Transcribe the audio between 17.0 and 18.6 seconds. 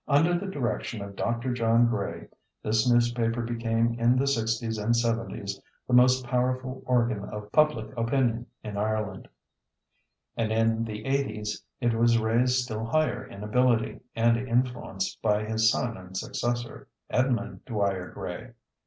Edmund Dwyer Gray.